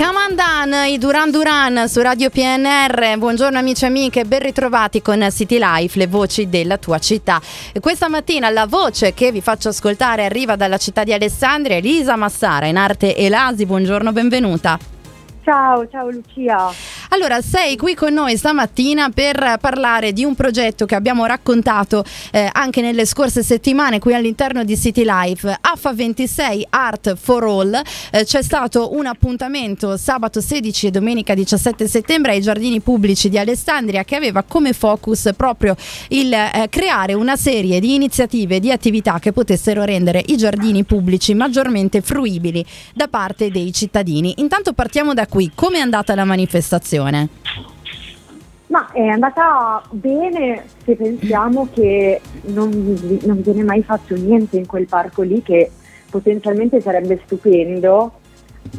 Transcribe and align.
Camandan, 0.00 0.88
i 0.88 0.96
Duran 0.96 1.30
Duran 1.30 1.86
su 1.86 2.00
Radio 2.00 2.30
PNR. 2.30 3.18
Buongiorno 3.18 3.58
amici 3.58 3.84
e 3.84 3.88
amiche, 3.88 4.24
ben 4.24 4.40
ritrovati 4.40 5.02
con 5.02 5.28
City 5.30 5.58
Life, 5.60 5.98
le 5.98 6.06
voci 6.06 6.48
della 6.48 6.78
tua 6.78 6.98
città. 6.98 7.38
Questa 7.78 8.08
mattina 8.08 8.48
la 8.48 8.64
voce 8.64 9.12
che 9.12 9.30
vi 9.30 9.42
faccio 9.42 9.68
ascoltare 9.68 10.24
arriva 10.24 10.56
dalla 10.56 10.78
città 10.78 11.04
di 11.04 11.12
Alessandria, 11.12 11.76
Elisa 11.76 12.16
Massara, 12.16 12.64
in 12.64 12.78
arte 12.78 13.14
Elasi. 13.14 13.66
Buongiorno, 13.66 14.10
benvenuta. 14.10 14.78
Ciao, 15.44 15.86
ciao 15.90 16.08
Lucia. 16.08 16.72
Allora, 17.12 17.40
sei 17.40 17.76
qui 17.76 17.94
con 17.94 18.12
noi 18.12 18.36
stamattina 18.36 19.10
per 19.10 19.56
parlare 19.60 20.12
di 20.12 20.24
un 20.24 20.36
progetto 20.36 20.86
che 20.86 20.94
abbiamo 20.94 21.26
raccontato 21.26 22.04
eh, 22.30 22.48
anche 22.52 22.82
nelle 22.82 23.04
scorse 23.04 23.42
settimane 23.42 23.98
qui 23.98 24.14
all'interno 24.14 24.62
di 24.62 24.76
City 24.76 25.02
Life. 25.04 25.58
AFA 25.60 25.92
26 25.92 26.68
Art 26.70 27.16
for 27.16 27.42
All. 27.42 27.82
Eh, 28.12 28.24
c'è 28.24 28.42
stato 28.42 28.94
un 28.94 29.06
appuntamento 29.06 29.96
sabato 29.96 30.40
16 30.40 30.86
e 30.86 30.90
domenica 30.92 31.34
17 31.34 31.88
settembre 31.88 32.30
ai 32.30 32.40
giardini 32.40 32.78
pubblici 32.80 33.28
di 33.28 33.38
Alessandria 33.38 34.04
che 34.04 34.14
aveva 34.14 34.44
come 34.44 34.72
focus 34.72 35.30
proprio 35.36 35.74
il 36.10 36.32
eh, 36.32 36.68
creare 36.70 37.14
una 37.14 37.34
serie 37.34 37.80
di 37.80 37.92
iniziative 37.94 38.56
e 38.56 38.60
di 38.60 38.70
attività 38.70 39.18
che 39.18 39.32
potessero 39.32 39.82
rendere 39.82 40.22
i 40.26 40.36
giardini 40.36 40.84
pubblici 40.84 41.34
maggiormente 41.34 42.02
fruibili 42.02 42.64
da 42.94 43.08
parte 43.08 43.50
dei 43.50 43.72
cittadini. 43.72 44.34
Intanto 44.36 44.74
partiamo 44.74 45.12
da 45.12 45.26
qui. 45.26 45.50
Come 45.56 45.78
è 45.78 45.80
andata 45.80 46.14
la 46.14 46.24
manifestazione? 46.24 46.98
Ma 48.70 48.92
è 48.92 49.04
andata 49.04 49.82
bene 49.90 50.62
se 50.84 50.94
pensiamo 50.94 51.68
che 51.72 52.20
non, 52.42 52.70
non, 53.22 53.42
viene 53.42 53.64
mai 53.64 53.82
fatto 53.82 54.14
niente 54.14 54.58
in 54.58 54.66
quel 54.66 54.86
parco 54.86 55.22
lì 55.22 55.42
che 55.42 55.70
potenzialmente 56.08 56.80
sarebbe 56.80 57.20
stupendo, 57.24 58.12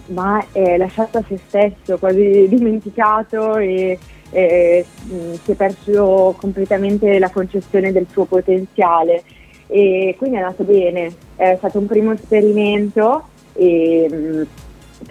ma 0.08 0.42
è 0.54 0.78
lasciato 0.78 1.18
a 1.18 1.24
se 1.28 1.38
stesso, 1.46 1.98
quasi 1.98 2.48
dimenticato 2.48 3.58
e, 3.58 4.00
e 4.30 4.86
si 5.44 5.52
è 5.52 5.56
perso 5.56 6.36
completamente 6.38 7.20
la 7.20 7.30
concezione 7.30 7.92
del 7.92 8.08
suo 8.10 8.24
potenziale. 8.24 9.24
E 9.68 10.16
quindi 10.18 10.38
è 10.38 10.40
andato 10.40 10.64
bene, 10.64 11.14
è 11.36 11.56
stato 11.58 11.80
un 11.80 11.88
primo 11.88 12.14
esperimento 12.14 13.28
e 13.54 14.48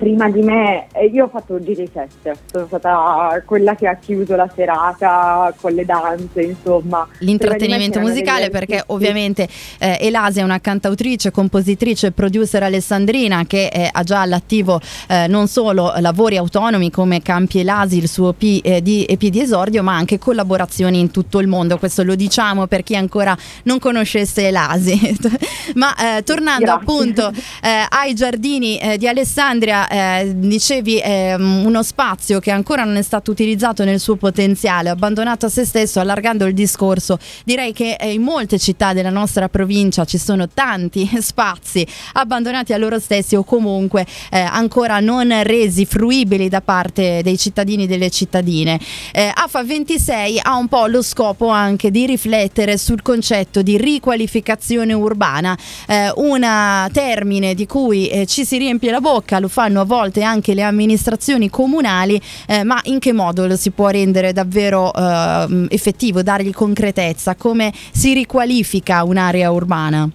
prima 0.00 0.30
di 0.30 0.40
me, 0.40 0.86
eh, 0.94 1.04
io 1.04 1.26
ho 1.26 1.28
fatto 1.28 1.58
DJ 1.58 1.84
set, 1.92 2.38
sono 2.50 2.64
stata 2.66 3.42
quella 3.44 3.74
che 3.74 3.86
ha 3.86 3.96
chiuso 3.96 4.34
la 4.34 4.50
serata 4.54 5.52
con 5.60 5.72
le 5.72 5.84
danze, 5.84 6.40
insomma. 6.40 7.06
L'intrattenimento 7.18 8.00
musicale 8.00 8.48
perché 8.48 8.82
ovviamente 8.86 9.46
eh, 9.78 9.98
Elasia 10.00 10.40
è 10.40 10.44
una 10.46 10.58
cantautrice, 10.58 11.30
compositrice 11.30 12.06
e 12.06 12.12
producer 12.12 12.62
alessandrina 12.62 13.44
che 13.44 13.66
eh, 13.66 13.90
ha 13.92 14.02
già 14.02 14.22
all'attivo 14.22 14.80
eh, 15.06 15.26
non 15.26 15.48
solo 15.48 15.92
lavori 15.98 16.38
autonomi 16.38 16.90
come 16.90 17.20
Campi 17.20 17.58
Elasi, 17.58 17.98
il 17.98 18.08
suo 18.08 18.32
P, 18.32 18.60
eh, 18.62 18.80
di, 18.80 19.04
EP 19.04 19.20
di 19.20 19.42
esordio, 19.42 19.82
ma 19.82 19.94
anche 19.94 20.18
collaborazioni 20.18 20.98
in 20.98 21.10
tutto 21.10 21.40
il 21.40 21.46
mondo. 21.46 21.76
Questo 21.76 22.04
lo 22.04 22.14
diciamo 22.14 22.66
per 22.68 22.82
chi 22.84 22.96
ancora 22.96 23.36
non 23.64 23.78
conoscesse 23.78 24.46
Elasi. 24.46 25.18
ma 25.76 25.94
eh, 26.16 26.22
tornando 26.22 26.64
Grazie. 26.64 26.80
appunto 26.80 27.32
ai 27.60 28.14
giardini 28.14 28.80
di 28.96 29.06
Alessandria, 29.06 29.88
eh, 29.90 30.32
dicevi 30.36 30.98
è 30.98 31.34
uno 31.34 31.82
spazio 31.82 32.38
che 32.38 32.52
ancora 32.52 32.84
non 32.84 32.96
è 32.96 33.02
stato 33.02 33.32
utilizzato 33.32 33.84
nel 33.84 33.98
suo 33.98 34.14
potenziale, 34.14 34.88
abbandonato 34.88 35.46
a 35.46 35.48
se 35.48 35.64
stesso, 35.64 35.98
allargando 35.98 36.46
il 36.46 36.54
discorso. 36.54 37.18
Direi 37.44 37.72
che 37.72 37.96
eh, 37.98 38.12
in 38.12 38.22
molte 38.22 38.58
città 38.58 38.92
della 38.92 39.10
nostra 39.10 39.48
provincia 39.48 40.04
ci 40.04 40.18
sono 40.18 40.48
tanti 40.48 41.10
spazi 41.20 41.84
abbandonati 42.12 42.72
a 42.72 42.76
loro 42.76 43.00
stessi 43.00 43.34
o 43.34 43.42
comunque 43.42 44.06
eh, 44.30 44.38
ancora 44.38 45.00
non 45.00 45.42
resi 45.42 45.86
fruibili 45.86 46.48
da 46.48 46.60
parte 46.60 47.20
dei 47.22 47.36
cittadini 47.36 47.84
e 47.84 47.86
delle 47.86 48.10
cittadine. 48.10 48.78
Eh, 49.12 49.30
AFA 49.34 49.64
26 49.64 50.40
ha 50.42 50.56
un 50.56 50.68
po' 50.68 50.86
lo 50.86 51.02
scopo 51.02 51.48
anche 51.48 51.90
di 51.90 52.06
riflettere 52.06 52.78
sul 52.78 53.02
concetto 53.02 53.62
di 53.62 53.76
riqualificazione 53.76 54.92
urbana, 54.92 55.58
eh, 55.88 56.12
un 56.16 56.46
termine 56.92 57.54
di 57.54 57.66
cui 57.66 58.08
eh, 58.08 58.26
ci 58.26 58.44
si 58.44 58.56
riempie 58.56 58.90
la 58.90 59.00
bocca, 59.00 59.40
lo 59.40 59.48
fanno 59.48 59.79
a 59.80 59.84
volte 59.84 60.22
anche 60.22 60.54
le 60.54 60.62
amministrazioni 60.62 61.50
comunali, 61.50 62.20
eh, 62.46 62.64
ma 62.64 62.80
in 62.84 62.98
che 62.98 63.12
modo 63.12 63.46
lo 63.46 63.56
si 63.56 63.70
può 63.70 63.88
rendere 63.88 64.32
davvero 64.32 64.92
eh, 64.92 65.66
effettivo, 65.70 66.22
dargli 66.22 66.52
concretezza? 66.52 67.34
Come 67.34 67.72
si 67.92 68.14
riqualifica 68.14 69.02
un'area 69.04 69.50
urbana? 69.50 70.08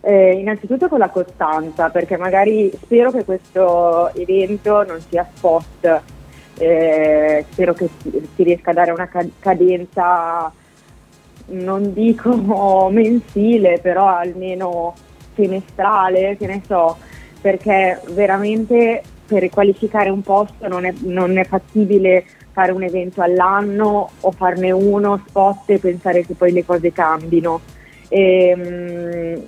Eh, 0.00 0.38
innanzitutto 0.38 0.88
con 0.88 1.00
la 1.00 1.10
costanza, 1.10 1.90
perché 1.90 2.16
magari 2.16 2.72
spero 2.82 3.10
che 3.10 3.24
questo 3.24 4.14
evento 4.14 4.82
non 4.84 5.00
sia 5.06 5.28
spot, 5.34 6.02
eh, 6.56 7.44
spero 7.50 7.74
che 7.74 7.88
si, 8.00 8.42
riesca 8.42 8.70
a 8.70 8.74
dare 8.74 8.90
una 8.90 9.08
cadenza, 9.38 10.50
non 11.48 11.92
dico 11.92 12.88
mensile, 12.90 13.80
però 13.82 14.06
almeno 14.06 14.94
semestrale, 15.34 16.36
che 16.38 16.46
ne 16.46 16.62
so, 16.66 16.96
perché 17.40 18.00
veramente 18.10 19.02
per 19.26 19.48
qualificare 19.50 20.08
un 20.08 20.22
posto 20.22 20.66
non 20.68 20.84
è, 20.84 20.94
non 21.00 21.36
è 21.36 21.44
fattibile 21.44 22.24
fare 22.52 22.72
un 22.72 22.82
evento 22.82 23.20
all'anno 23.20 24.10
o 24.20 24.30
farne 24.32 24.70
uno 24.70 25.22
spot 25.28 25.70
e 25.70 25.78
pensare 25.78 26.24
che 26.24 26.34
poi 26.34 26.52
le 26.52 26.64
cose 26.64 26.92
cambino. 26.92 27.60
E, 28.08 28.48
ehm, 28.48 29.42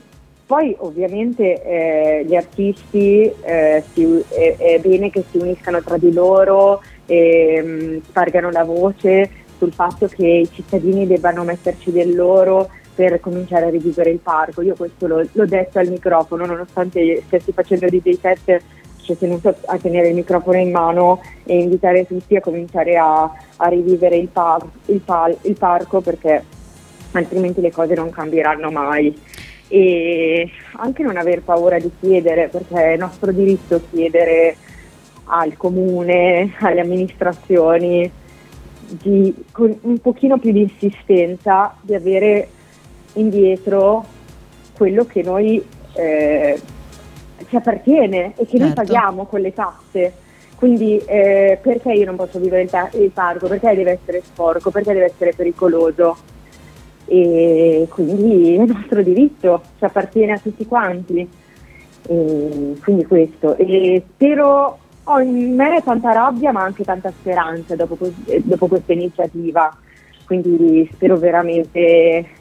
poi 0.51 0.75
ovviamente 0.79 1.63
eh, 1.63 2.25
gli 2.27 2.35
artisti 2.35 3.33
eh, 3.43 3.85
si, 3.93 4.25
è, 4.29 4.57
è, 4.57 4.81
bene 4.81 5.09
che 5.09 5.25
si 5.31 5.39
uniscano 5.39 5.81
tra 5.81 5.97
di 5.97 6.13
loro 6.13 6.83
e 7.07 7.63
mh, 7.63 8.03
spargano 8.09 8.51
la 8.51 8.65
voce 8.65 9.31
sul 9.59 9.73
fatto 9.73 10.09
che 10.09 10.27
i 10.27 10.51
cittadini 10.53 11.07
debbano 11.07 11.45
metterci 11.45 11.93
del 11.93 12.17
loro 12.17 12.69
per 13.01 13.19
cominciare 13.21 13.65
a 13.65 13.71
rivivere 13.71 14.11
il 14.11 14.19
parco. 14.19 14.61
Io 14.61 14.75
questo 14.77 15.07
l'ho, 15.07 15.27
l'ho 15.33 15.47
detto 15.47 15.79
al 15.79 15.89
microfono, 15.89 16.45
nonostante 16.45 17.23
stessi 17.25 17.51
facendo 17.51 17.87
DJ 17.87 18.19
set, 18.21 18.63
ci 19.01 19.13
ho 19.13 19.17
tenuto 19.17 19.55
a 19.65 19.79
tenere 19.79 20.09
il 20.09 20.15
microfono 20.15 20.59
in 20.59 20.71
mano 20.71 21.23
e 21.45 21.59
invitare 21.61 22.07
tutti 22.07 22.37
a 22.37 22.43
cominciare 22.43 22.99
a, 22.99 23.23
a 23.57 23.69
rivivere 23.69 24.17
il, 24.17 24.29
par, 24.29 24.67
il, 24.87 25.01
pal, 25.01 25.35
il 25.43 25.57
parco 25.57 26.03
perché 26.03 26.45
altrimenti 27.13 27.63
le 27.63 27.73
cose 27.73 27.95
non 27.95 28.11
cambieranno 28.11 28.71
mai. 28.71 29.19
E 29.69 30.51
anche 30.73 31.03
non 31.03 31.17
aver 31.17 31.41
paura 31.41 31.79
di 31.79 31.91
chiedere, 32.01 32.49
perché 32.49 32.93
è 32.93 32.97
nostro 32.99 33.33
diritto 33.33 33.81
chiedere 33.91 34.57
al 35.25 35.57
comune, 35.57 36.53
alle 36.61 36.81
amministrazioni, 36.81 38.13
di, 38.89 39.35
con 39.53 39.75
un 39.83 39.99
pochino 40.01 40.39
più 40.39 40.53
di 40.53 40.61
insistenza 40.61 41.75
di 41.81 41.95
avere 41.95 42.49
indietro 43.15 44.05
quello 44.75 45.05
che 45.05 45.23
noi 45.23 45.63
eh, 45.95 46.61
ci 47.49 47.57
appartiene 47.57 48.33
e 48.37 48.47
che 48.47 48.59
certo. 48.59 48.65
noi 48.65 48.73
paghiamo 48.73 49.27
con 49.27 49.41
le 49.41 49.53
tasse. 49.53 50.13
Quindi 50.57 50.99
eh, 51.07 51.59
perché 51.61 51.93
io 51.93 52.05
non 52.05 52.17
posso 52.17 52.39
vivere 52.39 52.63
il, 52.63 52.71
ta- 52.71 52.91
il, 52.93 53.11
parco? 53.11 53.49
Perché 53.49 53.75
deve 53.75 53.93
essere 53.93 54.23
sporco? 54.23 54.71
Perché 54.71 54.93
deve 54.93 55.07
essere 55.07 55.33
pericoloso? 55.35 56.17
E 57.07 57.87
quindi 57.89 58.55
è 58.57 58.65
nostro 58.67 59.03
diritto, 59.03 59.63
ci 59.79 59.85
appartiene 59.85 60.33
a 60.33 60.39
tutti 60.39 60.67
quanti. 60.67 61.29
E 62.07 62.77
quindi 62.83 63.05
questo. 63.07 63.57
E 63.57 64.05
spero, 64.15 64.79
ho 65.05 65.21
in 65.21 65.55
me 65.55 65.81
tanta 65.83 66.13
rabbia 66.13 66.53
ma 66.53 66.63
anche 66.63 66.85
tanta 66.85 67.11
speranza 67.11 67.75
dopo, 67.75 67.97
dopo 68.43 68.67
questa 68.67 68.93
iniziativa. 68.93 69.75
Quindi 70.27 70.89
spero 70.93 71.17
veramente 71.17 72.40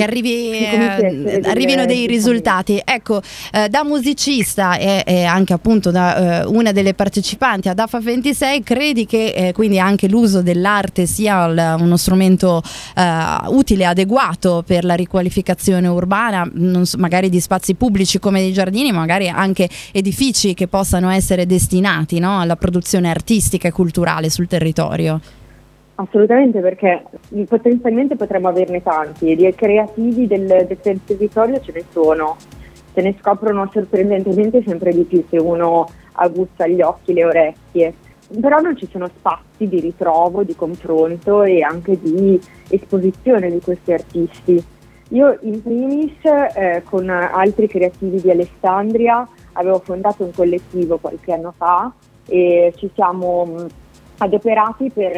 che 0.00 0.02
arrivi, 0.04 0.50
eh, 0.50 1.40
arrivino 1.44 1.84
dei 1.84 2.06
risultati. 2.06 2.80
Ecco, 2.82 3.20
eh, 3.52 3.68
da 3.68 3.84
musicista 3.84 4.76
e, 4.76 5.02
e, 5.06 5.24
anche 5.24 5.52
appunto 5.52 5.90
da 5.90 6.42
eh, 6.42 6.44
una 6.46 6.72
delle 6.72 6.94
partecipanti 6.94 7.68
ad 7.68 7.78
AFA 7.78 8.00
26, 8.00 8.62
credi 8.62 9.04
che 9.04 9.32
eh, 9.36 9.52
quindi 9.52 9.78
anche 9.78 10.08
l'uso 10.08 10.42
dell'arte 10.42 11.06
sia 11.06 11.46
l- 11.46 11.76
uno 11.80 11.96
strumento 11.96 12.62
eh, 12.96 13.48
utile, 13.48 13.84
adeguato 13.84 14.62
per 14.66 14.84
la 14.84 14.94
riqualificazione 14.94 15.86
urbana, 15.86 16.50
so, 16.82 16.96
magari 16.98 17.28
di 17.28 17.40
spazi 17.40 17.74
pubblici 17.74 18.18
come 18.18 18.40
dei 18.40 18.52
giardini, 18.52 18.92
magari 18.92 19.28
anche 19.28 19.68
edifici 19.92 20.54
che 20.54 20.66
possano 20.66 21.10
essere 21.10 21.46
destinati 21.46 22.18
no, 22.18 22.40
alla 22.40 22.56
produzione 22.56 23.10
artistica 23.10 23.68
e 23.68 23.72
culturale 23.72 24.30
sul 24.30 24.46
territorio? 24.46 25.20
Assolutamente 26.00 26.60
perché 26.60 27.04
potenzialmente 27.46 28.16
potremmo 28.16 28.48
averne 28.48 28.82
tanti. 28.82 29.30
E 29.30 29.36
di 29.36 29.54
creativi 29.54 30.26
del, 30.26 30.46
del 30.46 31.00
territorio 31.04 31.60
ce 31.60 31.72
ne 31.72 31.84
sono, 31.90 32.36
se 32.94 33.02
ne 33.02 33.14
scoprono 33.20 33.68
sorprendentemente 33.70 34.62
sempre 34.64 34.92
di 34.92 35.02
più 35.02 35.22
se 35.28 35.36
uno 35.36 35.86
aguzza 36.12 36.66
gli 36.66 36.80
occhi, 36.80 37.12
le 37.12 37.24
orecchie, 37.26 37.94
però 38.40 38.60
non 38.60 38.76
ci 38.78 38.88
sono 38.90 39.08
spazi 39.08 39.68
di 39.68 39.78
ritrovo, 39.80 40.42
di 40.42 40.56
confronto 40.56 41.42
e 41.42 41.60
anche 41.60 42.00
di 42.00 42.40
esposizione 42.68 43.50
di 43.50 43.60
questi 43.60 43.92
artisti. 43.92 44.64
Io 45.10 45.36
in 45.42 45.62
primis 45.62 46.14
eh, 46.24 46.82
con 46.88 47.10
altri 47.10 47.68
creativi 47.68 48.22
di 48.22 48.30
Alessandria 48.30 49.28
avevo 49.52 49.80
fondato 49.80 50.24
un 50.24 50.32
collettivo 50.32 50.96
qualche 50.96 51.32
anno 51.32 51.52
fa 51.54 51.92
e 52.26 52.72
ci 52.76 52.88
siamo 52.94 53.44
mh, 53.44 53.66
adoperati 54.22 54.90
per 54.90 55.12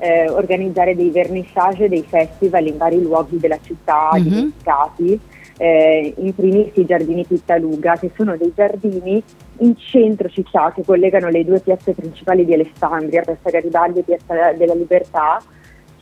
eh, 0.00 0.28
organizzare 0.30 0.94
dei 0.94 1.10
vernissage, 1.10 1.88
dei 1.88 2.04
festival 2.06 2.66
in 2.66 2.76
vari 2.76 3.02
luoghi 3.02 3.38
della 3.38 3.58
città 3.60 4.10
Mhm. 4.14 4.22
dimenticati, 4.22 5.20
eh, 5.58 6.14
in 6.16 6.34
primis 6.34 6.70
i 6.74 6.84
giardini 6.84 7.24
Pittaluga, 7.26 7.96
che 7.96 8.10
sono 8.16 8.36
dei 8.36 8.52
giardini 8.54 9.20
in 9.58 9.76
centro 9.76 10.28
città 10.28 10.72
che 10.72 10.84
collegano 10.84 11.28
le 11.30 11.44
due 11.44 11.58
piazze 11.58 11.92
principali 11.94 12.44
di 12.44 12.54
Alessandria, 12.54 13.22
Piazza 13.22 13.50
Garibaldi 13.50 13.98
e 14.00 14.02
Piazza 14.04 14.52
della 14.52 14.74
Libertà, 14.74 15.42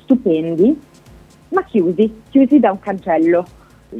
stupendi, 0.02 0.78
ma 1.48 1.64
chiusi, 1.64 2.22
chiusi 2.28 2.60
da 2.60 2.70
un 2.70 2.80
cancello. 2.80 3.46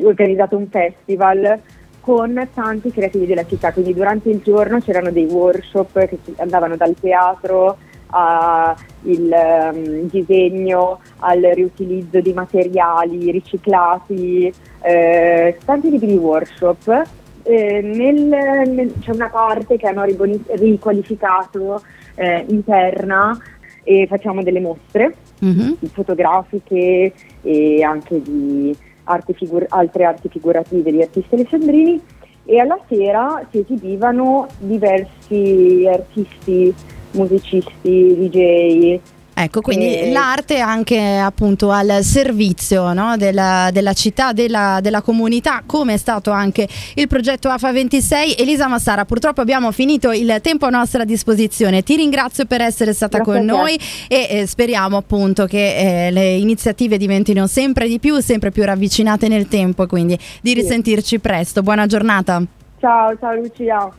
Ho 0.02 0.06
organizzato 0.06 0.58
un 0.58 0.66
festival 0.68 1.58
con 2.00 2.48
tanti 2.52 2.90
creativi 2.92 3.24
della 3.24 3.46
città, 3.46 3.72
quindi 3.72 3.94
durante 3.94 4.28
il 4.28 4.40
giorno 4.42 4.78
c'erano 4.80 5.10
dei 5.10 5.24
workshop 5.24 6.06
che 6.06 6.18
andavano 6.36 6.76
dal 6.76 6.94
teatro 7.00 7.78
al 8.16 10.06
disegno, 10.10 11.00
al 11.18 11.40
riutilizzo 11.54 12.20
di 12.20 12.32
materiali 12.32 13.30
riciclati, 13.30 14.52
eh, 14.82 15.56
tanti 15.64 15.90
tipi 15.90 16.06
di 16.06 16.16
workshop. 16.16 17.02
Eh, 17.42 17.80
nel- 17.80 18.68
nel- 18.68 18.92
c'è 19.00 19.12
una 19.12 19.28
parte 19.28 19.76
che 19.76 19.86
hanno 19.86 20.04
riboni- 20.04 20.42
riqualificato 20.48 21.82
eh, 22.18 22.44
interna 22.48 23.38
e 23.84 24.06
facciamo 24.08 24.42
delle 24.42 24.60
mostre 24.60 25.14
Mhm. 25.40 25.76
fotografiche 25.92 27.12
e 27.42 27.82
anche 27.82 28.22
di 28.22 28.74
arti 29.04 29.34
figur- 29.34 29.66
altre 29.68 30.04
arti 30.04 30.28
figurative 30.30 30.90
di 30.90 31.02
artisti 31.02 31.34
alessandrini 31.34 32.00
e 32.46 32.58
alla 32.58 32.78
sera 32.88 33.46
si 33.50 33.58
esibivano 33.58 34.46
diversi 34.58 35.86
artisti, 35.92 36.74
musicisti, 37.12 38.16
DJ. 38.16 38.98
Ecco, 39.38 39.60
quindi 39.60 39.98
Eh, 39.98 40.12
l'arte 40.12 40.60
anche 40.60 40.98
appunto 40.98 41.70
al 41.70 42.02
servizio 42.02 42.94
no, 42.94 43.18
della, 43.18 43.68
della 43.70 43.92
città, 43.92 44.32
della, 44.32 44.78
della 44.80 45.02
comunità, 45.02 45.62
come 45.66 45.92
è 45.92 45.96
stato 45.98 46.30
anche 46.30 46.66
il 46.94 47.06
progetto 47.06 47.50
AFA 47.50 47.70
26. 47.70 48.36
Elisa 48.38 48.66
Massara, 48.66 49.04
purtroppo 49.04 49.42
abbiamo 49.42 49.72
finito 49.72 50.10
il 50.10 50.38
tempo 50.40 50.64
a 50.64 50.70
nostra 50.70 51.04
disposizione. 51.04 51.82
Ti 51.82 51.96
ringrazio 51.96 52.46
per 52.46 52.62
essere 52.62 52.94
stata 52.94 53.18
Grazie 53.18 53.34
con 53.34 53.44
noi 53.44 53.78
e 54.08 54.26
eh, 54.30 54.46
speriamo 54.46 54.96
appunto 54.96 55.44
che 55.44 56.06
eh, 56.06 56.10
le 56.10 56.36
iniziative 56.36 56.96
diventino 56.96 57.46
sempre 57.46 57.88
di 57.88 57.98
più, 57.98 58.18
sempre 58.20 58.50
più 58.50 58.64
ravvicinate 58.64 59.28
nel 59.28 59.48
tempo 59.48 59.82
e 59.82 59.86
quindi 59.86 60.18
di 60.40 60.54
risentirci 60.54 61.18
presto. 61.18 61.62
Buona 61.62 61.84
giornata. 61.84 62.42
Ciao, 62.80 63.14
ciao 63.18 63.34
Lucia. 63.34 63.92